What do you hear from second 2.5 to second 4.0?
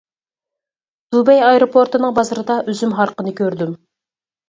ئۈزۈم ھارىقىنى كۆردۈم.